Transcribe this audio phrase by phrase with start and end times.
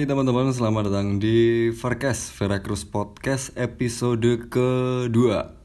[0.00, 5.60] Hai teman-teman, selamat datang di Vercast, Veracruz Podcast episode kedua.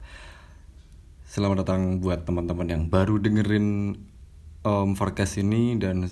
[1.24, 3.96] Selamat datang buat teman-teman yang baru dengerin
[4.68, 6.12] um, Vercast ini Dan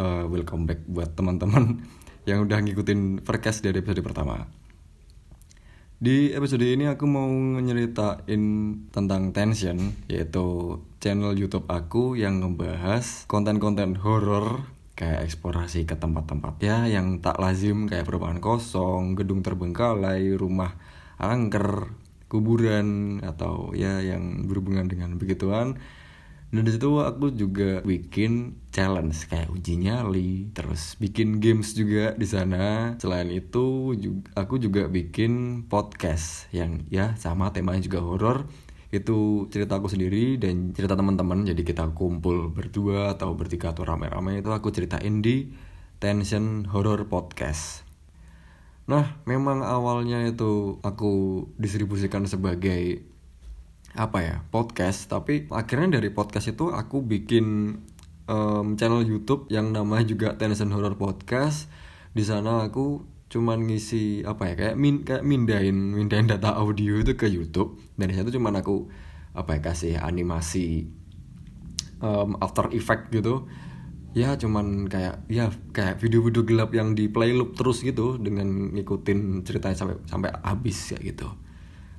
[0.00, 1.84] uh, welcome back buat teman-teman
[2.32, 4.48] yang udah ngikutin Vercast dari episode pertama.
[6.00, 7.28] Di episode ini aku mau
[7.60, 8.44] nyeritain
[8.88, 9.76] tentang Tension
[10.08, 17.38] Yaitu channel Youtube aku yang ngebahas konten-konten horror kayak eksplorasi ke tempat-tempat ya yang tak
[17.38, 20.74] lazim kayak perumahan kosong, gedung terbengkalai, rumah
[21.22, 21.94] angker,
[22.26, 25.78] kuburan atau ya yang berhubungan dengan begituan.
[26.48, 32.24] Dan di situ aku juga bikin challenge kayak uji nyali, terus bikin games juga di
[32.24, 32.96] sana.
[32.96, 33.92] Selain itu,
[34.32, 38.38] aku juga bikin podcast yang ya sama temanya juga horor
[38.88, 41.44] itu cerita aku sendiri dan cerita teman-teman.
[41.44, 45.52] Jadi kita kumpul berdua atau bertiga atau rame-rame itu aku ceritain di
[46.00, 47.84] Tension Horror Podcast.
[48.88, 53.04] Nah memang awalnya itu aku distribusikan sebagai
[53.92, 55.12] apa ya podcast.
[55.12, 57.76] Tapi akhirnya dari podcast itu aku bikin
[58.24, 61.68] um, channel YouTube yang namanya juga Tension Horror Podcast.
[62.16, 67.12] Di sana aku cuman ngisi apa ya kayak min kayak mindahin mindahin data audio itu
[67.14, 67.76] ke YouTube.
[67.94, 68.88] Dan di situ cuman aku
[69.36, 70.88] apa ya kasih animasi
[72.00, 73.46] um, After Effect gitu.
[74.16, 79.44] Ya cuman kayak ya kayak video-video gelap yang di play loop terus gitu dengan ngikutin
[79.44, 81.28] ceritanya sampai sampai habis ya gitu.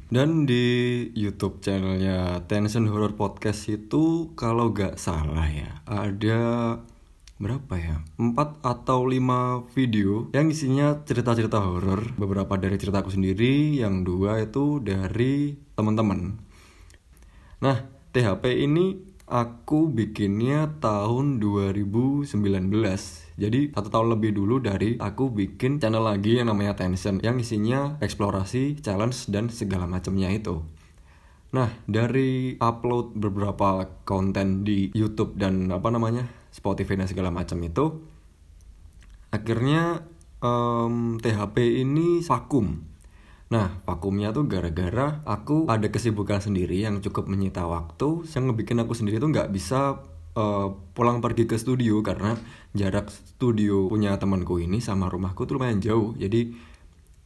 [0.10, 6.42] Dan di YouTube channelnya Tension Horror Podcast itu kalau gak salah ya ada
[7.40, 8.04] berapa ya?
[8.20, 12.14] Empat atau lima video yang isinya cerita-cerita horor.
[12.20, 16.36] Beberapa dari ceritaku sendiri yang dua itu dari teman-teman.
[17.64, 17.78] Nah
[18.12, 22.30] THP ini aku bikinnya tahun 2019
[23.40, 27.96] jadi satu tahun lebih dulu dari aku bikin channel lagi yang namanya Tension yang isinya
[28.04, 30.60] eksplorasi, challenge, dan segala macamnya itu.
[31.50, 38.04] Nah, dari upload beberapa konten di YouTube dan apa namanya Spotify dan segala macam itu,
[39.30, 40.04] akhirnya
[40.44, 42.86] um, THP ini vakum.
[43.50, 48.94] Nah, vakumnya tuh gara-gara aku ada kesibukan sendiri yang cukup menyita waktu, yang ngebikin aku
[48.94, 50.06] sendiri tuh nggak bisa
[50.38, 52.38] uh, pulang pergi ke studio karena
[52.78, 56.14] jarak studio punya temanku ini sama rumahku tuh lumayan jauh.
[56.14, 56.54] Jadi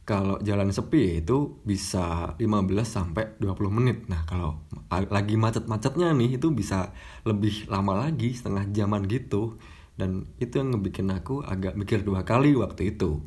[0.04, 2.44] kalau jalan sepi itu bisa 15
[2.84, 4.04] sampai 20 menit.
[4.12, 4.60] Nah, kalau
[4.92, 6.92] lagi macet-macetnya nih itu bisa
[7.24, 9.56] lebih lama lagi, setengah jaman gitu.
[9.96, 13.24] Dan itu yang ngebikin aku agak mikir dua kali waktu itu.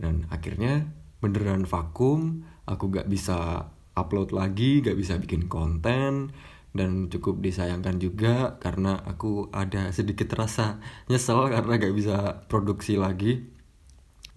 [0.00, 0.88] Dan akhirnya
[1.20, 6.32] beneran vakum, aku gak bisa upload lagi, gak bisa bikin konten
[6.70, 10.78] dan cukup disayangkan juga karena aku ada sedikit rasa
[11.10, 13.59] nyesel karena gak bisa produksi lagi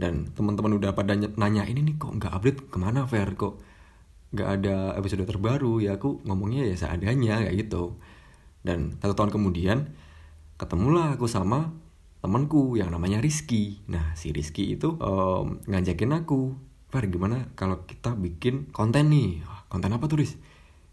[0.03, 2.59] dan teman-teman udah pada nanya ini nih kok nggak update?
[2.67, 3.39] Ke mana Fer?
[3.39, 3.55] Kok
[4.35, 5.79] nggak ada episode terbaru?
[5.79, 7.95] Ya aku ngomongnya ya seadanya kayak gitu.
[8.59, 9.95] Dan satu tahun kemudian
[10.59, 11.71] ketemulah aku sama
[12.19, 13.79] temanku yang namanya Rizky.
[13.87, 16.51] Nah si Rizky itu um, ngajakin aku
[16.91, 19.39] Fer gimana kalau kita bikin konten nih?
[19.71, 20.35] Konten apa tuh Riz?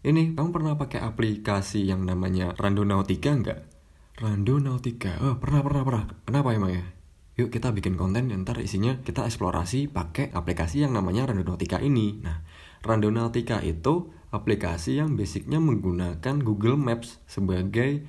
[0.07, 3.59] Ini kamu pernah pakai aplikasi yang namanya Randonautica nggak?
[4.23, 5.19] Randonautica?
[5.19, 6.03] Oh pernah pernah pernah.
[6.23, 7.00] Kenapa emang ya
[7.39, 12.19] yuk kita bikin konten yang ntar isinya kita eksplorasi pakai aplikasi yang namanya Randonautica ini.
[12.19, 12.43] Nah,
[12.83, 18.07] Randonautica itu aplikasi yang basicnya menggunakan Google Maps sebagai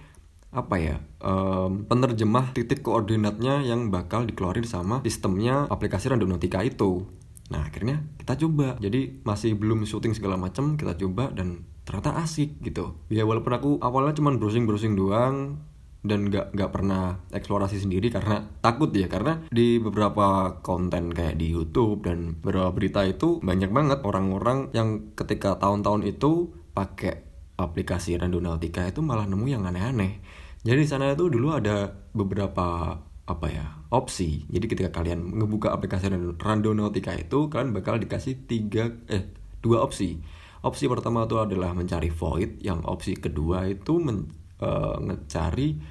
[0.53, 7.09] apa ya um, penerjemah titik koordinatnya yang bakal dikeluarin sama sistemnya aplikasi Randonautica itu.
[7.49, 12.61] Nah akhirnya kita coba jadi masih belum syuting segala macam kita coba dan ternyata asik
[12.61, 13.01] gitu.
[13.09, 15.57] Ya walaupun aku awalnya cuma browsing browsing doang
[16.03, 21.55] dan gak gak pernah eksplorasi sendiri karena takut ya karena di beberapa konten kayak di
[21.55, 27.23] YouTube dan beberapa berita itu banyak banget orang-orang yang ketika tahun-tahun itu pakai
[27.55, 30.19] aplikasi Randonautica itu malah nemu yang aneh-aneh.
[30.67, 34.43] Jadi di sana itu dulu ada beberapa apa ya opsi.
[34.51, 39.31] Jadi ketika kalian ngebuka aplikasi Randonautica itu kalian bakal dikasih tiga eh
[39.63, 40.19] dua opsi.
[40.63, 44.31] Opsi pertama itu adalah mencari void, yang opsi kedua itu men,
[44.63, 45.83] uh, ngecari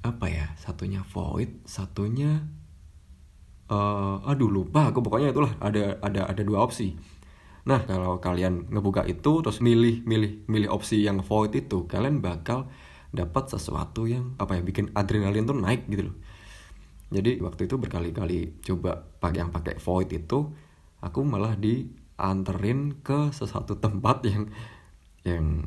[0.00, 2.46] apa ya satunya void satunya
[3.68, 5.02] uh, aduh lupa aku.
[5.02, 6.94] Pokoknya itulah ada ada ada dua opsi.
[7.66, 12.70] Nah kalau kalian ngebuka itu terus milih milih milih opsi yang void itu kalian bakal
[13.10, 16.16] dapat sesuatu yang apa ya bikin adrenalin tuh naik gitu loh.
[17.10, 20.54] Jadi waktu itu berkali-kali coba pakai yang pakai void itu
[21.02, 24.46] aku malah dianterin ke sesuatu tempat yang
[25.26, 25.66] yang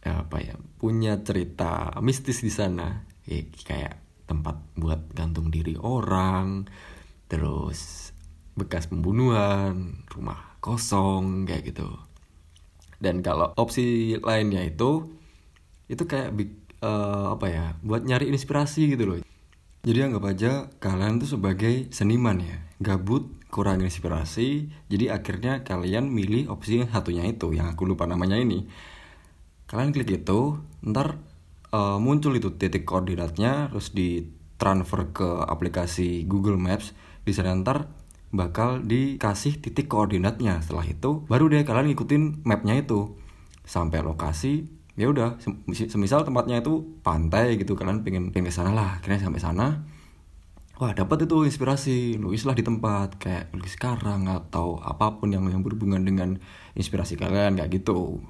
[0.00, 0.47] apa ya
[0.78, 3.04] punya cerita mistis di sana.
[3.28, 6.68] Ya, kayak tempat buat gantung diri orang
[7.28, 8.10] terus
[8.56, 11.88] bekas pembunuhan rumah kosong kayak gitu.
[12.98, 15.06] Dan kalau opsi lainnya itu
[15.86, 16.34] itu kayak
[16.82, 19.18] uh, apa ya buat nyari inspirasi gitu loh.
[19.84, 20.52] Jadi anggap aja
[20.82, 22.58] kalian tuh sebagai seniman ya.
[22.82, 28.36] Gabut kurang inspirasi jadi akhirnya kalian milih opsi yang satunya itu yang aku lupa namanya
[28.36, 28.68] ini
[29.68, 31.20] kalian klik itu ntar
[31.76, 34.24] uh, muncul itu titik koordinatnya terus di
[34.58, 36.96] transfer ke aplikasi Google Maps.
[37.22, 37.92] Di sana ntar
[38.32, 40.64] bakal dikasih titik koordinatnya.
[40.64, 43.14] Setelah itu baru deh kalian ngikutin mapnya itu.
[43.68, 44.64] Sampai lokasi
[44.98, 45.38] ya udah
[45.70, 48.98] semisal tempatnya itu pantai gitu kalian pengen pengen sana lah.
[48.98, 49.84] Akhirnya sampai sana
[50.80, 52.16] wah dapat itu inspirasi.
[52.16, 56.40] Nulislah di tempat kayak lukis sekarang atau apa pun yang yang berhubungan dengan
[56.72, 58.24] inspirasi kalian kayak gitu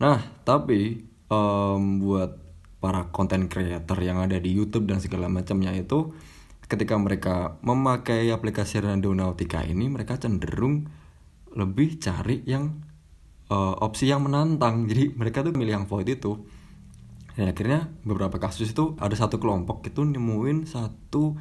[0.00, 2.40] nah tapi um, buat
[2.80, 6.16] para konten creator yang ada di YouTube dan segala macamnya itu
[6.70, 10.88] ketika mereka memakai aplikasi Randonautica ini mereka cenderung
[11.52, 12.78] lebih cari yang
[13.50, 14.84] uh, opsi yang menantang.
[14.90, 16.38] Jadi mereka tuh milih yang void itu.
[17.34, 21.34] Dan akhirnya beberapa kasus itu ada satu kelompok itu nemuin satu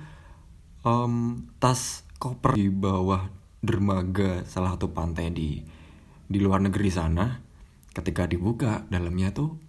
[0.85, 3.27] um, tas koper di bawah
[3.59, 5.59] dermaga salah satu pantai di
[6.29, 7.25] di luar negeri sana
[7.99, 9.59] ketika dibuka dalamnya tuh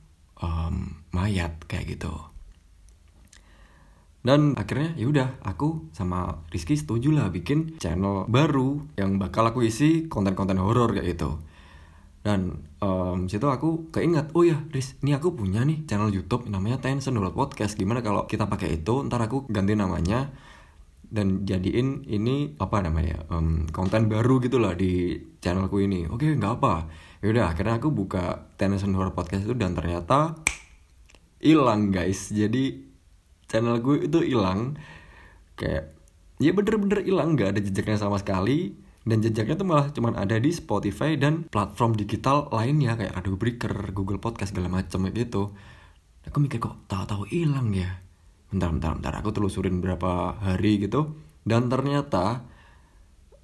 [0.40, 2.14] um, mayat kayak gitu.
[4.20, 9.64] Dan akhirnya ya udah aku sama Rizky setuju lah bikin channel baru yang bakal aku
[9.64, 11.40] isi konten-konten horor kayak gitu.
[12.20, 16.76] Dan um, situ aku keinget oh ya Riz ini aku punya nih channel YouTube namanya
[16.76, 17.80] Tencent World Podcast.
[17.80, 20.28] Gimana kalau kita pakai itu ntar aku ganti namanya
[21.08, 26.04] dan jadiin ini apa namanya um, konten baru gitu lah di channelku ini.
[26.12, 30.40] Oke nggak apa yaudah akhirnya aku buka Tennyson Horror Podcast itu dan ternyata
[31.40, 32.80] hilang guys jadi
[33.48, 34.76] channel gue itu hilang
[35.56, 35.92] kayak
[36.40, 38.72] ya bener-bener hilang nggak ada jejaknya sama sekali
[39.04, 43.96] dan jejaknya tuh malah cuman ada di Spotify dan platform digital lainnya kayak Radio Breaker,
[43.96, 45.56] Google Podcast segala macam gitu.
[46.28, 47.96] Aku mikir kok tahu-tahu hilang ya.
[48.52, 49.14] Bentar, bentar, bentar.
[49.24, 51.16] Aku telusurin berapa hari gitu
[51.48, 52.44] dan ternyata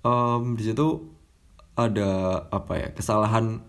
[0.05, 1.16] um, di situ
[1.77, 3.61] ada apa ya kesalahan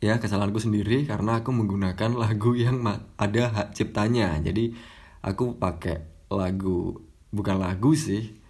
[0.00, 2.80] ya kesalahanku sendiri karena aku menggunakan lagu yang
[3.20, 4.40] ada hak ciptanya.
[4.40, 4.72] Jadi
[5.20, 6.00] aku pakai
[6.32, 8.40] lagu bukan lagu sih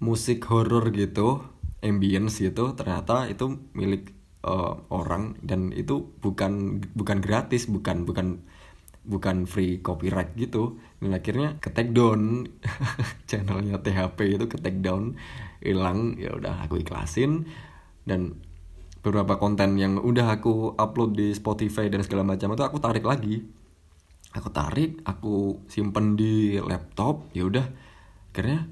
[0.00, 1.44] musik horror gitu
[1.84, 4.10] ambience gitu ternyata itu milik
[4.42, 8.42] uh, orang dan itu bukan bukan gratis bukan bukan
[9.04, 10.80] bukan free copyright gitu.
[11.04, 12.48] Dan akhirnya ke take down
[13.28, 15.20] channelnya THP itu ke take down
[15.60, 17.44] hilang ya udah aku ikhlasin
[18.08, 18.40] dan
[19.04, 23.46] beberapa konten yang udah aku upload di Spotify dan segala macam itu aku tarik lagi.
[24.36, 27.64] Aku tarik aku simpen di laptop ya udah.
[28.32, 28.68] Akhirnya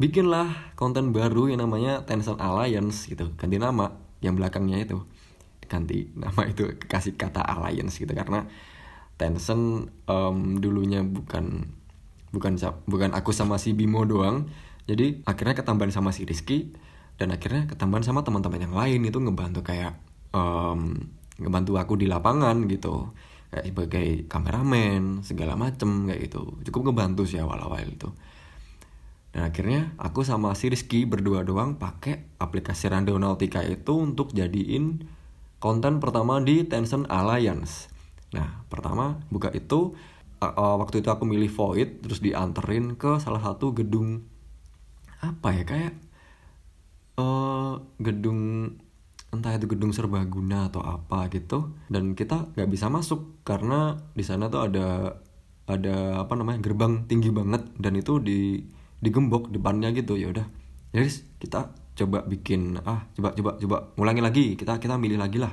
[0.00, 3.32] bikinlah konten baru yang namanya Tencent Alliance gitu.
[3.36, 3.92] Ganti nama
[4.24, 5.02] yang belakangnya itu.
[5.66, 8.12] Ganti nama itu kasih kata Alliance gitu.
[8.16, 8.46] Karena
[9.20, 11.74] Tencent um, dulunya bukan
[12.32, 12.52] bukan
[12.88, 14.48] bukan aku sama si Bimo doang.
[14.86, 16.70] Jadi akhirnya ketambahan sama si Rizky
[17.16, 19.96] dan akhirnya ketambahan sama teman-teman yang lain itu ngebantu kayak
[20.36, 21.00] um,
[21.40, 23.12] ngebantu aku di lapangan gitu.
[23.48, 26.60] Kayak sebagai kameramen segala macem kayak gitu.
[26.68, 28.12] Cukup ngebantu sih awal-awal itu.
[29.32, 35.04] Dan akhirnya aku sama si Rizky berdua doang pakai aplikasi Randonautica itu untuk jadiin
[35.60, 37.88] konten pertama di Tencent Alliance.
[38.32, 39.96] Nah pertama buka itu
[40.40, 44.24] uh, waktu itu aku milih Void terus dianterin ke salah satu gedung
[45.20, 45.92] apa ya kayak
[47.20, 48.72] uh, gedung
[49.34, 54.48] entah itu gedung serbaguna atau apa gitu dan kita nggak bisa masuk karena di sana
[54.48, 55.18] tuh ada
[55.66, 58.62] ada apa namanya gerbang tinggi banget dan itu di
[59.02, 60.46] digembok depannya gitu ya udah.
[60.94, 61.60] Jadi ya kita
[61.96, 65.52] coba bikin ah coba coba coba ngulangi lagi kita kita milih lagi lah.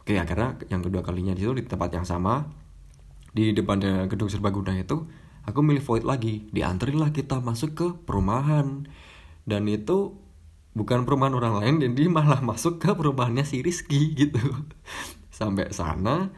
[0.00, 2.48] Oke akhirnya yang kedua kalinya di situ di tempat yang sama
[3.36, 5.04] di depannya gedung serbaguna itu
[5.44, 8.88] aku milih void lagi dianterin lah kita masuk ke perumahan.
[9.48, 10.27] Dan itu
[10.78, 14.38] bukan perumahan orang lain dan dia malah masuk ke perumahannya si Rizky gitu.
[15.38, 16.30] Sampai sana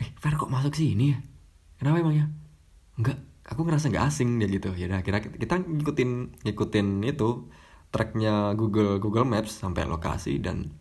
[0.00, 1.18] eh Fer kok masuk sini ya?
[1.76, 2.32] Kenapa emangnya
[2.96, 4.72] enggak aku ngerasa nggak asing dia gitu.
[4.72, 7.52] Ya kira kita ngikutin ngikutin itu
[7.94, 10.74] tracknya Google Google Maps sampai lokasi dan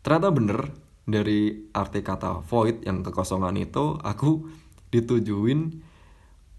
[0.00, 0.72] ternyata bener
[1.04, 4.48] dari arti kata void yang kekosongan itu aku
[4.88, 5.84] ditujuin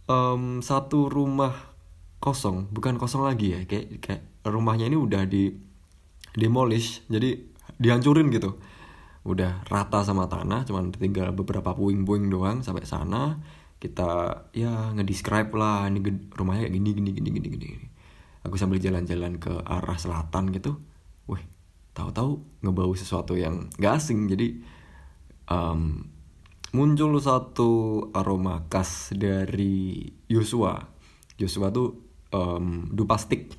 [0.06, 1.74] um, satu rumah
[2.22, 5.52] kosong bukan kosong lagi ya kayak kayak rumahnya ini udah di
[6.38, 7.38] demolish jadi
[7.78, 8.58] dihancurin gitu.
[9.28, 13.40] Udah rata sama tanah cuman tinggal beberapa puing-puing doang sampai sana.
[13.78, 16.02] Kita ya ngedescribe lah ini
[16.34, 17.68] rumahnya kayak gini gini gini gini gini
[18.48, 20.80] aku sambil jalan-jalan ke arah selatan gitu
[21.28, 21.44] wih
[21.92, 24.30] tahu-tahu ngebau sesuatu yang gak asing.
[24.30, 24.62] Jadi
[25.50, 26.06] um,
[26.78, 27.70] muncul satu
[28.14, 30.78] aroma khas dari Yosua.
[31.42, 31.98] Yosua tuh
[32.30, 33.50] um, dupa stick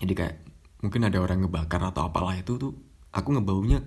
[0.00, 0.34] jadi kayak
[0.82, 2.72] mungkin ada orang ngebakar atau apalah itu tuh
[3.14, 3.80] aku ngebaunya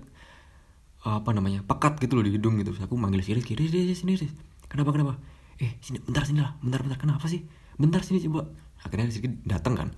[1.06, 2.74] apa namanya pekat gitu loh di hidung gitu.
[2.74, 4.32] Aku manggil Siris kiri sini sini
[4.66, 5.14] kenapa kenapa?
[5.62, 6.98] Eh sini bentar sini lah bentar bentar.
[6.98, 7.46] Kenapa sih?
[7.78, 8.50] Bentar sini coba
[8.82, 9.88] akhirnya Rizky datang kan.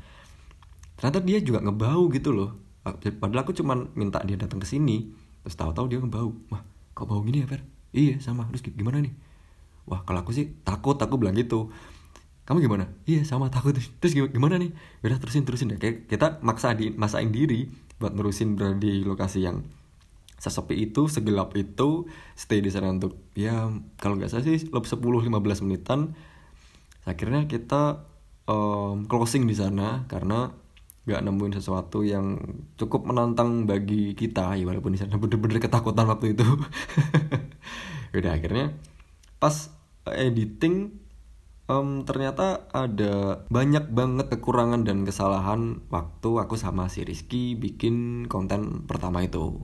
[1.01, 2.53] Ternyata dia juga ngebau gitu loh.
[2.85, 5.09] Padahal aku cuman minta dia datang ke sini.
[5.41, 6.37] Terus tahu-tahu dia ngebau.
[6.53, 6.61] Wah
[6.93, 7.65] kok bau gini ya Fer?
[7.97, 8.45] Iya sama.
[8.53, 9.13] Terus gimana nih?
[9.89, 11.73] Wah kalau aku sih takut aku bilang gitu
[12.51, 12.91] kamu gimana?
[13.07, 13.79] Iya sama takut.
[13.79, 14.75] Terus gimana nih?
[15.07, 15.79] Udah terusin terusin deh.
[15.79, 17.71] Kayak kita maksa di masain diri
[18.03, 19.63] buat nerusin berada di lokasi yang
[20.35, 25.63] sesepi itu segelap itu stay di sana untuk ya kalau nggak salah sih lebih 10-15
[25.63, 26.19] menitan.
[27.07, 28.03] Akhirnya kita
[28.51, 30.51] um, closing di sana karena
[31.07, 32.35] nggak nemuin sesuatu yang
[32.75, 36.43] cukup menantang bagi kita ya walaupun di sana bener-bener ketakutan waktu itu.
[38.19, 38.75] Udah akhirnya
[39.39, 39.71] pas
[40.03, 41.00] editing
[41.71, 48.91] um, ternyata ada banyak banget kekurangan dan kesalahan waktu aku sama si Rizky bikin konten
[48.91, 49.63] pertama itu.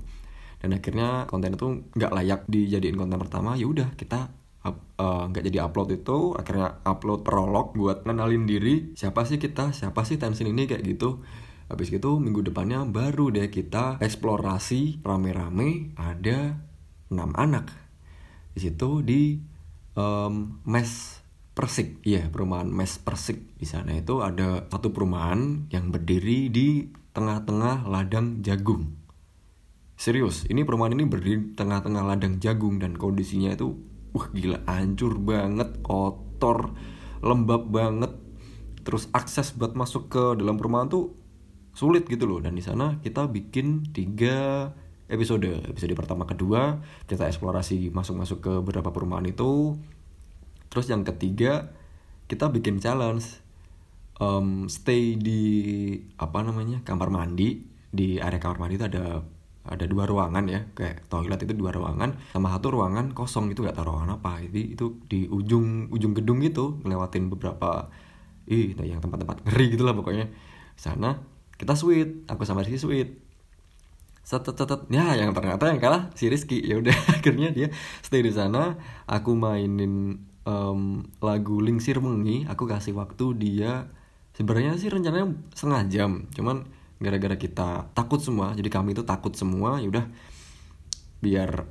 [0.62, 3.58] Dan akhirnya konten itu nggak layak dijadiin konten pertama.
[3.58, 4.30] Ya udah kita
[4.96, 6.18] Eh, nggak uh, jadi upload itu.
[6.34, 8.74] Akhirnya upload prolog buat ngenalin diri.
[8.98, 9.70] Siapa sih kita?
[9.70, 10.66] Siapa sih tensin ini?
[10.66, 11.22] Kayak gitu.
[11.66, 15.02] Habis gitu minggu depannya baru deh kita eksplorasi.
[15.02, 16.58] Rame-rame ada
[17.12, 17.70] enam anak.
[18.56, 19.36] Di situ di
[19.98, 21.20] um, mes
[21.56, 23.56] Persik, iya perumahan Mes Persik.
[23.56, 26.84] Di sana itu ada satu perumahan yang berdiri di
[27.16, 28.92] tengah-tengah ladang jagung.
[29.96, 33.72] Serius, ini perumahan ini berdiri di tengah-tengah ladang jagung dan kondisinya itu
[34.12, 36.76] wah gila hancur banget kotor
[37.24, 38.12] lembab banget.
[38.84, 41.16] Terus akses buat masuk ke dalam perumahan tuh
[41.72, 42.44] sulit gitu loh.
[42.44, 44.68] Dan di sana kita bikin tiga
[45.08, 45.72] episode.
[45.72, 49.80] Episode pertama kedua kita eksplorasi masuk-masuk ke beberapa perumahan itu
[50.76, 51.72] terus yang ketiga
[52.28, 53.40] kita bikin challenge.
[54.20, 57.64] Um, stay di apa namanya kamar mandi.
[57.88, 59.24] Di area kamar mandi itu ada
[59.64, 60.68] ada dua ruangan ya.
[60.76, 64.44] Kayak toilet itu dua ruangan sama satu ruangan kosong itu gak tahu ruangan apa.
[64.44, 67.88] Jadi itu di ujung ujung gedung itu ngelewatin beberapa
[68.44, 70.28] ih nah yang tempat-tempat ngeri gitu lah pokoknya.
[70.76, 71.24] Sana
[71.56, 73.08] kita sweet aku sama Rizky sweet.
[74.20, 74.60] Setet
[74.92, 76.60] ya yang ternyata yang kalah si Rizky.
[76.60, 77.72] Ya udah akhirnya dia
[78.04, 78.76] stay di sana.
[79.08, 83.90] Aku mainin um, lagu Lingsir Mengi aku kasih waktu dia
[84.32, 86.10] sebenarnya sih rencananya setengah jam.
[86.32, 86.64] Cuman
[86.96, 90.06] gara-gara kita takut semua jadi kami itu takut semua ya udah
[91.20, 91.68] biar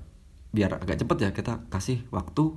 [0.54, 2.54] biar agak cepet ya kita kasih waktu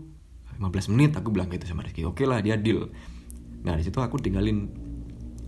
[0.59, 1.17] 15 menit.
[1.17, 2.91] Aku bilang gitu sama Rizky oke lah dia deal.
[3.65, 4.69] Nah di situ aku tinggalin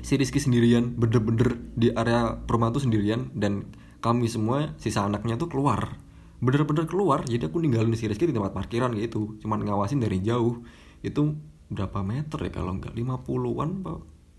[0.01, 3.69] si Rizky sendirian bener-bener di area perumahan tuh sendirian dan
[4.01, 6.01] kami semua sisa anaknya tuh keluar
[6.41, 9.37] bener-bener keluar jadi aku ninggalin si Rizky di tempat parkiran gitu.
[9.45, 10.65] Cuman ngawasin dari jauh.
[11.05, 11.37] Itu
[11.69, 12.97] berapa meter ya kalau nggak?
[12.97, 13.71] 50-an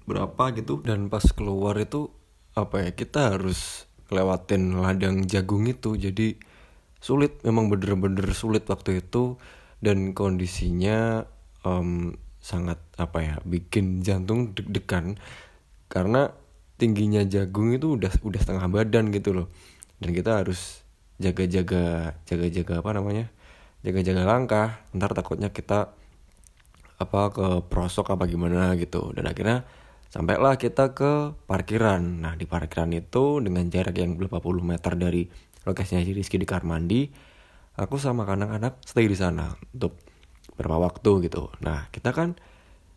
[0.10, 0.82] berapa gitu.
[0.82, 2.10] Dan pas keluar itu
[2.58, 5.94] apa ya kita harus lewatin ladang jagung itu.
[5.96, 6.42] Jadi
[6.98, 9.38] sulit memang bener-bener sulit waktu itu.
[9.82, 11.26] Dan kondisinya
[11.66, 15.22] um, sangat apa ya bikin jantung deg-degan.
[15.86, 16.34] Karena
[16.82, 19.48] tingginya jagung itu udah udah setengah badan gitu loh.
[20.02, 20.81] Dan kita harus
[21.22, 23.26] jaga-jaga jaga-jaga apa namanya
[23.86, 25.94] jaga-jaga langkah ntar takutnya kita
[26.98, 29.66] apa ke prosok apa gimana gitu dan akhirnya
[30.12, 32.04] Sampailah kita ke parkiran.
[32.04, 35.24] Nah, di parkiran itu dengan jarak yang 80 meter dari
[35.64, 37.08] lokasinya si Rizky di Karmandi,
[37.80, 39.96] aku sama anak-anak stay di sana untuk
[40.60, 41.48] berapa waktu gitu.
[41.64, 42.36] Nah, kita kan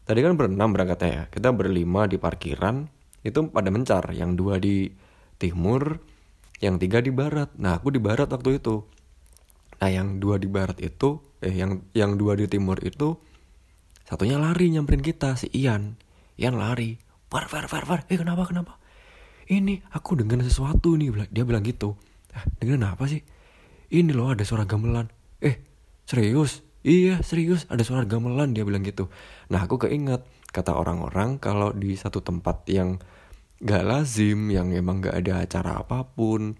[0.02, 1.22] tadi kan berenam berangkatnya ya.
[1.30, 2.90] Kita berlima di parkiran,
[3.22, 4.10] itu pada mencar.
[4.10, 4.90] Yang dua di
[5.38, 6.02] timur,
[6.64, 7.52] yang tiga di barat.
[7.60, 8.88] Nah, aku di barat waktu itu.
[9.84, 13.20] Nah, yang dua di barat itu, eh yang yang dua di timur itu
[14.08, 16.00] satunya lari nyamperin kita si Ian.
[16.40, 16.96] Ian lari
[17.34, 18.78] Far, Far, Far, Far, eh kenapa, kenapa?
[19.50, 21.98] Ini aku dengar sesuatu nih, dia bilang gitu.
[22.30, 23.26] Ah, dengar apa sih?
[23.90, 25.10] Ini loh ada suara gamelan.
[25.42, 25.58] Eh,
[26.06, 26.62] serius?
[26.86, 29.10] Iya, serius ada suara gamelan dia bilang gitu.
[29.50, 30.22] Nah, aku keinget
[30.54, 33.02] kata orang-orang kalau di satu tempat yang
[33.62, 36.58] gak lazim, yang emang gak ada acara apa pun,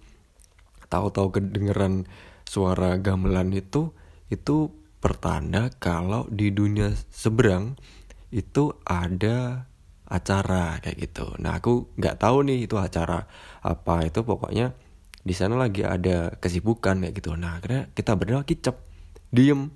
[0.86, 2.06] tahu-tahu kedengeran
[2.46, 3.90] suara gamelan itu,
[4.30, 4.70] itu
[5.02, 7.76] pertanda kalau di dunia seberang
[8.32, 9.68] itu ada
[10.08, 11.36] acara kayak gitu.
[11.40, 13.28] Nah aku nggak tahu nih itu acara
[13.60, 14.76] apa itu pokoknya
[15.24, 17.36] di sana lagi ada kesibukan kayak gitu.
[17.36, 18.76] Nah akhirnya kita berdua kicep,
[19.32, 19.72] diem,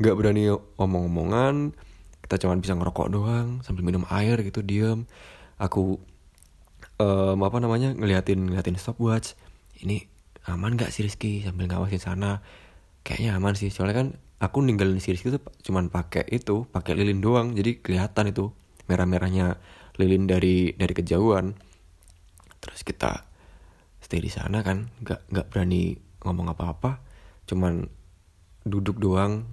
[0.00, 1.76] nggak berani omong-omongan.
[2.24, 5.08] Kita cuma bisa ngerokok doang sambil minum air gitu diem.
[5.56, 6.00] Aku
[7.00, 9.36] um, apa namanya ngeliatin ngeliatin stopwatch.
[9.80, 10.08] Ini
[10.48, 11.44] aman gak sih Rizky?
[11.44, 12.40] Sambil ngawasin sana.
[13.04, 13.68] Kayaknya aman sih.
[13.68, 14.08] Soalnya kan
[14.40, 17.52] aku ninggalin si Rizky tuh cuman pakai itu pakai lilin doang.
[17.52, 18.52] Jadi kelihatan itu
[18.88, 19.60] merah-merahnya
[20.00, 21.56] lilin dari dari kejauhan.
[22.60, 23.28] Terus kita
[24.00, 24.88] stay di sana kan.
[25.04, 27.04] Nggak nggak berani ngomong apa-apa.
[27.44, 27.86] Cuman
[28.64, 29.44] duduk doang.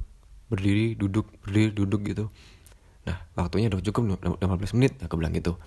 [0.47, 2.25] Berdiri duduk berdiri duduk gitu.
[3.09, 5.01] Nah waktunya udah cukup 15 menit.
[5.01, 5.57] Aku bilang gitu.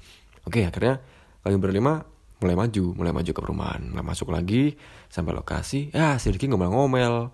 [0.47, 1.03] Oke akhirnya
[1.47, 2.03] kami berlima
[2.43, 3.95] mulai maju mulai maju ke perumahan.
[3.95, 4.75] Mulai masuk lagi
[5.07, 5.95] sampai lokasi.
[5.95, 7.31] Ya si Ricky ngomel-ngomel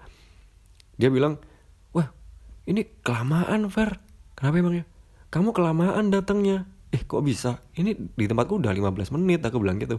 [1.01, 1.41] dia bilang
[1.97, 2.13] wah
[2.69, 3.97] ini kelamaan Fer.
[4.37, 4.85] Kenapa emangnya
[5.33, 6.69] kamu kelamaan datangnya.
[6.93, 7.65] Eh kok bisa?
[7.73, 9.97] Ini di tempatku udah 15 menit aku bilang gitu.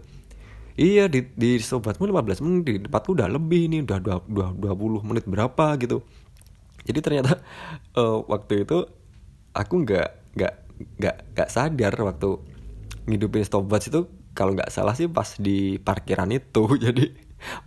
[0.77, 4.21] Iya di di sobatmu 15 menit di tempatku udah lebih nih udah dua
[4.53, 6.05] dua puluh menit berapa gitu.
[6.85, 7.41] Jadi ternyata
[7.97, 8.85] uh, waktu itu
[9.57, 10.53] aku nggak nggak
[11.01, 12.52] nggak nggak sadar waktu
[13.05, 16.63] ngidupin stopwatch itu kalau nggak salah sih pas di parkiran itu.
[16.85, 17.13] Jadi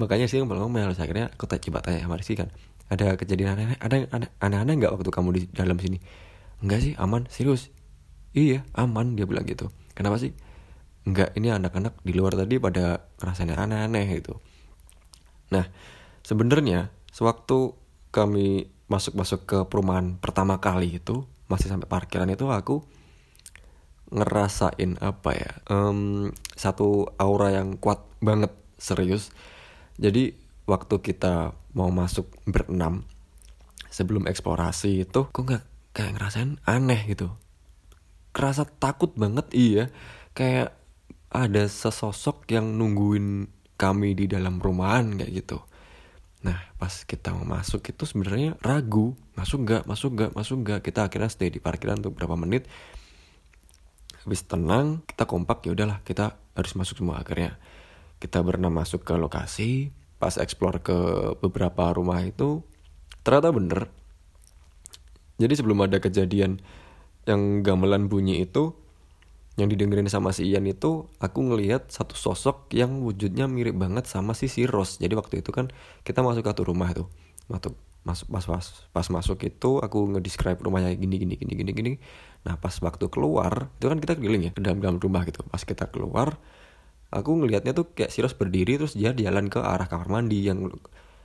[0.01, 2.49] makanya sih ngomel-ngomel akhirnya aku tak coba tanya sama Rizky kan.
[2.87, 3.97] Ada kejadian aneh ada
[4.39, 5.99] aneh-aneh nggak waktu kamu di dalam sini?
[6.63, 7.69] Enggak sih aman serius.
[8.37, 9.69] Iya aman dia bilang gitu.
[9.97, 10.33] Kenapa sih?
[11.07, 14.39] Enggak ini anak-anak di luar tadi pada rasanya aneh-aneh gitu.
[15.51, 15.67] Nah
[16.27, 17.75] sebenarnya sewaktu
[18.11, 22.87] kami masuk-masuk ke perumahan pertama kali itu masih sampai parkiran itu aku
[24.11, 25.53] ngerasain apa ya?
[25.67, 29.33] Um, satu aura yang kuat banget serius.
[29.97, 30.37] Jadi
[30.69, 33.07] waktu kita mau masuk berenam
[33.89, 35.65] sebelum eksplorasi itu kok nggak
[35.97, 37.33] kayak ngerasain aneh gitu?
[38.37, 39.85] Kerasa takut banget iya.
[40.37, 40.77] Kayak
[41.33, 43.49] ada sesosok yang nungguin
[43.81, 45.59] kami di dalam rumahan kayak gitu.
[46.45, 49.17] Nah pas kita mau masuk itu sebenarnya ragu.
[49.33, 50.81] Masuk nggak masuk nggak masuk nggak.
[50.85, 52.69] Kita akhirnya stay di parkiran untuk berapa menit.
[54.27, 57.57] Habis tenang kita kompak ya udahlah kita harus masuk semua akhirnya.
[58.19, 60.97] Kita berenam masuk ke lokasi pas explore ke
[61.39, 62.67] beberapa rumah itu
[63.23, 63.87] ternyata bener.
[65.39, 66.59] Jadi sebelum ada kejadian
[67.29, 68.75] yang gamelan bunyi itu
[69.57, 74.37] yang didengerin sama si Ian itu aku ngelihat satu sosok yang wujudnya mirip banget sama
[74.37, 75.73] si Siros jadi waktu itu kan
[76.05, 77.09] kita masuk ke satu rumah tuh
[77.49, 77.73] masuk
[78.07, 81.93] masuk pas pas pas masuk itu aku ngedescribe rumahnya gini gini gini gini gini.
[82.47, 85.43] Nah pas waktu keluar itu kan kita keliling ya ke dalam dalam rumah gitu.
[85.51, 86.39] Pas kita keluar
[87.11, 90.71] aku ngelihatnya tuh kayak Siros berdiri terus dia jalan ke arah kamar mandi yang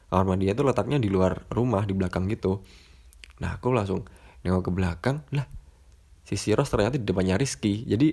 [0.10, 2.66] kamar mandinya tuh letaknya di luar rumah di belakang gitu.
[3.46, 4.02] Nah aku langsung
[4.42, 5.46] nengok ke belakang lah
[6.26, 7.86] si Siros ternyata di depannya Rizky.
[7.86, 8.10] Jadi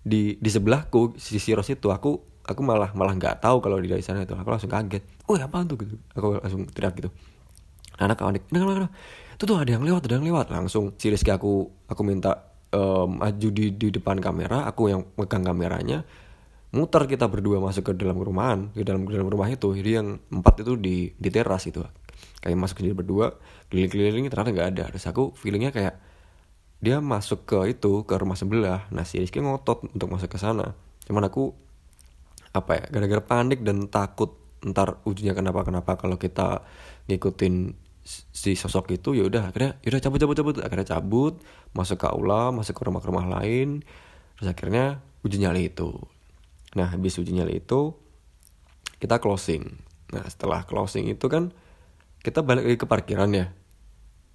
[0.00, 4.00] di di sebelahku si Siros itu aku aku malah malah nggak tahu kalau di dari
[4.00, 4.32] sana itu.
[4.32, 5.04] Aku langsung kaget.
[5.28, 5.76] Oh apa tuh?
[5.76, 6.00] gitu.
[6.16, 7.12] Aku langsung teriak gitu
[7.98, 8.92] anak anak anak
[9.42, 10.54] itu tuh ada yang lewat ada yang lewat.
[10.54, 14.70] Langsung si Rizky aku aku minta um, maju di di depan kamera.
[14.70, 16.06] Aku yang megang kameranya.
[16.72, 19.74] Muter kita berdua masuk ke dalam rumahan ke dalam dalam rumah itu.
[19.74, 21.82] Jadi yang empat itu di di teras itu.
[22.38, 23.34] Kayak masuk sendiri berdua
[23.68, 24.84] keliling-keliling ternyata nggak ada.
[24.94, 25.98] Terus aku feelingnya kayak
[26.82, 28.86] dia masuk ke itu ke rumah sebelah.
[28.94, 30.78] Nah si Rizky ngotot untuk masuk ke sana.
[31.02, 31.50] Cuman aku
[32.52, 36.62] apa ya gara-gara panik dan takut ntar ujungnya kenapa kenapa kalau kita
[37.10, 37.74] ngikutin
[38.06, 40.54] si sosok itu ya udah akhirnya ya udah cabut cabut cabut.
[40.62, 41.34] Akhirnya cabut
[41.74, 43.82] masuk ke aula masuk ke rumah-rumah lain
[44.38, 45.94] terus akhirnya uji nyali itu.
[46.74, 47.94] Nah habis uji nyali itu
[48.98, 49.82] kita closing.
[50.14, 51.54] Nah setelah closing itu kan
[52.22, 53.46] kita balik lagi ke parkiran ya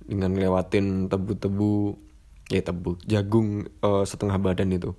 [0.04, 1.96] dengan lewatin tebu-tebu
[2.48, 4.96] ya tebu jagung uh, setengah badan itu.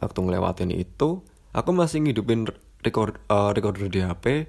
[0.00, 1.20] Waktu ngelewatin itu
[1.52, 2.48] aku masih ngidupin
[2.84, 4.48] record uh, recorder di HP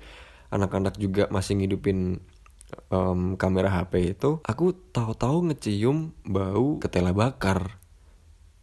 [0.52, 2.20] anak-anak juga masih ngidupin
[2.92, 7.80] um, kamera HP itu aku tahu-tahu ngecium bau ketela bakar.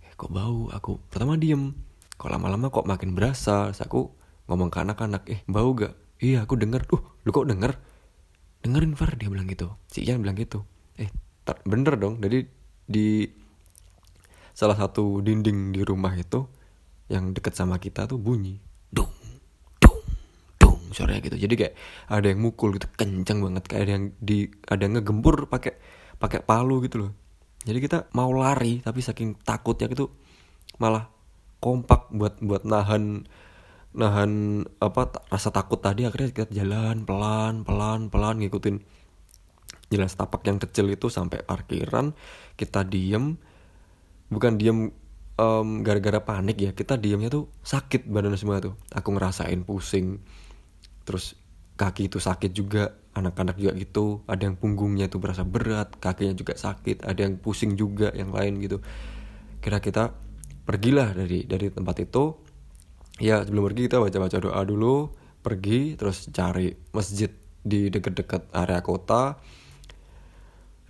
[0.05, 0.69] Eh, kok bau?
[0.73, 1.73] Aku pertama diem.
[2.21, 3.73] Kok lama-lama kok makin berasa?
[3.73, 4.01] Terus aku
[4.49, 5.97] ngomong ke anak-anak eh bau gak?
[6.21, 6.89] Iya aku denger.
[6.93, 7.73] Uh lu kok denger?
[8.65, 9.73] Dengerin Far dia bilang gitu.
[9.89, 10.67] Si Ian bilang gitu.
[11.01, 11.09] Eh
[11.65, 12.21] bener dong.
[12.21, 12.45] Jadi
[12.89, 13.25] di
[14.53, 16.45] salah satu dinding di rumah itu
[17.09, 18.61] yang deket sama kita tuh bunyi
[20.93, 21.37] suaranya gitu.
[21.39, 21.75] Jadi kayak
[22.09, 23.65] ada yang mukul gitu kenceng banget.
[23.69, 25.75] Kayak ada yang di ada yang ngegempur pakai
[26.19, 27.13] pakai palu gitu loh.
[27.65, 30.09] Jadi kita mau lari tapi saking takutnya gitu
[30.79, 31.11] malah
[31.59, 33.27] kompak buat buat nahan
[33.99, 34.31] nahan
[34.79, 36.07] apa rasa takut tadi.
[36.07, 38.77] Akhirnya kita jalan pelan pelan pelan ngikutin
[39.89, 42.13] jalan setapak yang kecil itu sampai parkiran.
[42.55, 43.37] Kita diem.
[44.29, 44.93] Bukan diem
[45.41, 46.71] um, gara-gara panik ya.
[46.77, 48.77] Kita diemnya tuh sakit badan semua tuh.
[48.93, 50.21] Aku ngerasain pusing
[51.09, 51.33] terus
[51.81, 54.07] kaki itu sakit juga anak-anak juga gitu.
[54.29, 58.61] Ada yang punggungnya itu berasa berat kakinya juga sakit ada yang pusing juga yang lain
[58.61, 58.85] gitu.
[59.65, 60.13] Kira kita
[60.69, 62.37] pergilah dari dari tempat itu.
[63.19, 65.09] Ya sebelum pergi kita baca-baca doa dulu.
[65.41, 67.33] Pergi terus cari masjid
[67.65, 69.41] di dekat-dekat area kota.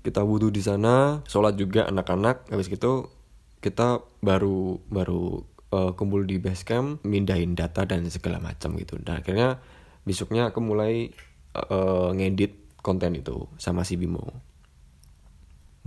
[0.03, 2.51] Kita wudhu di sana sholat juga anak-anak.
[2.51, 3.13] Habis gitu
[3.59, 8.97] kita baru baru uh, kumpul di base camp mindahin data dan segala macam gitu.
[9.01, 9.61] Dan akhirnya
[10.09, 11.13] besoknya aku mulai
[11.53, 14.49] uh, ngedit konten itu sama si Bimo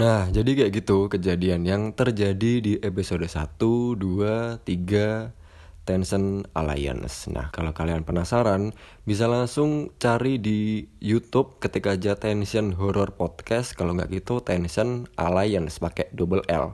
[0.01, 3.37] Nah, jadi kayak gitu kejadian yang terjadi di episode 1,
[4.01, 5.29] 2, 3,
[5.85, 7.29] Tencent Alliance.
[7.29, 8.73] Nah, kalau kalian penasaran,
[9.05, 13.77] bisa langsung cari di YouTube ketika aja Tencent Horror Podcast.
[13.77, 16.73] Kalau nggak gitu, Tencent Alliance pakai double L.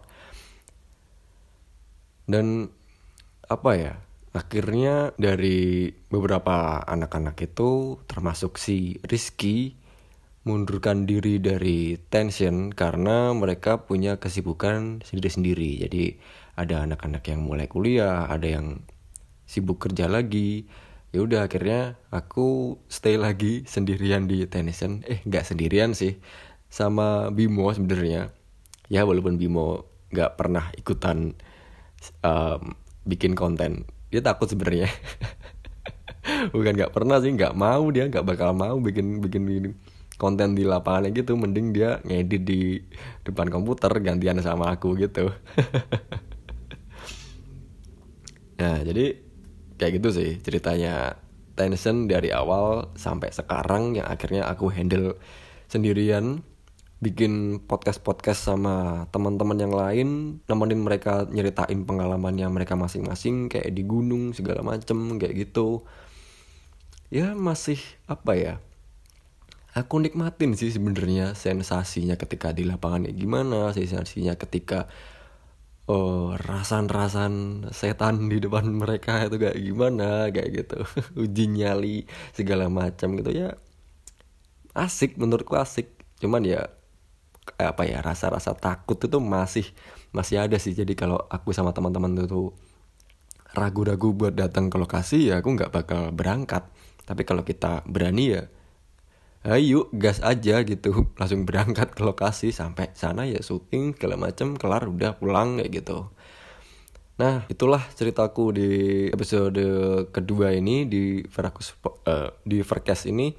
[2.32, 2.72] Dan
[3.52, 4.07] apa ya?
[4.38, 9.74] Akhirnya dari beberapa anak-anak itu, termasuk si Rizky,
[10.46, 15.82] mundurkan diri dari Tencent karena mereka punya kesibukan sendiri-sendiri.
[15.82, 16.22] Jadi
[16.54, 18.86] ada anak-anak yang mulai kuliah, ada yang
[19.50, 20.70] sibuk kerja lagi.
[21.10, 26.22] Ya udah akhirnya aku stay lagi sendirian di Tennyson eh nggak sendirian sih
[26.70, 28.30] sama Bimo sebenarnya.
[28.94, 31.34] Ya walaupun Bimo nggak pernah ikutan
[32.22, 34.88] um, bikin konten dia takut sebenarnya.
[36.54, 39.74] Bukan nggak pernah sih nggak mau dia nggak bakal mau bikin bikin bikin
[40.20, 41.38] konten di lapangan gitu.
[41.40, 42.82] Mending dia ngedit di
[43.24, 45.32] depan komputer gantian sama aku gitu.
[48.58, 49.18] Nah jadi
[49.78, 51.24] kayak gitu sih ceritanya.
[51.58, 55.18] Tencent dari awal sampai sekarang yang akhirnya aku handle
[55.66, 56.46] sendirian
[56.98, 60.10] bikin podcast-podcast sama teman-teman yang lain
[60.50, 65.86] nemenin mereka nyeritain pengalamannya mereka masing-masing kayak di gunung segala macem kayak gitu.
[67.14, 67.78] Ya masih
[68.10, 68.54] apa ya
[69.78, 74.90] aku nikmatin sih sebenarnya sensasinya ketika di lapangan ya gimana sensasinya ketika
[75.86, 80.80] oh rasan-rasan setan di depan mereka itu kayak gimana kayak gitu.
[81.24, 83.30] Uji nyali segala macam gitu.
[83.30, 83.54] Ya
[84.74, 85.94] asik menurutku asik.
[86.18, 86.77] Cuman ya
[87.56, 89.66] apa ya rasa-rasa takut itu masih
[90.12, 90.76] masih ada sih.
[90.76, 92.52] Jadi kalau aku sama teman-teman itu
[93.56, 96.68] ragu-ragu buat datang ke lokasi ya aku nggak bakal berangkat.
[97.08, 98.44] Tapi kalau kita berani ya
[99.48, 101.06] ayo gas aja gitu.
[101.20, 106.12] Langsung berangkat ke lokasi sampai sana ya syuting segala macem kelar udah pulang kayak gitu.
[107.18, 108.70] Nah itulah ceritaku di
[109.10, 109.58] episode
[110.14, 111.74] kedua ini di Verakus
[112.06, 113.34] uh, di Verkes ini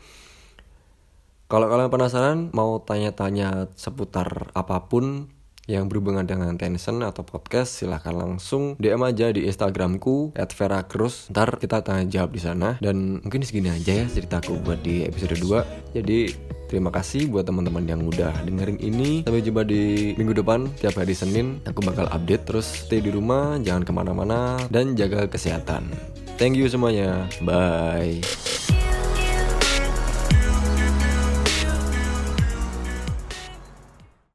[1.49, 5.33] kalau kalian penasaran mau tanya-tanya seputar apa pun
[5.69, 11.33] yang berhubungan dengan Tencent atau podcast silahkan langsung DM aja di Instagramku @veracruz.
[11.33, 12.77] Ntar kita tanya jawab di sana.
[12.81, 16.33] Dan mungkin segini aja ya ceritaku buat di episode 2 jadi
[16.69, 19.25] terima kasih buat teman-teman yang udah dengerin ini.
[19.25, 22.89] Sampai jumpa di minggu depan tiap hari Senin aku bakal update terus.
[22.89, 25.89] Stay di rumah jangan ke mana-mana dan jaga kesehatan.
[26.37, 27.25] Thank you semuanya.
[27.41, 28.21] Bye